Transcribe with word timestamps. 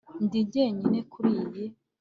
ndi 0.23 0.39
jyenyine 0.51 0.99
kuriyi 1.11 1.65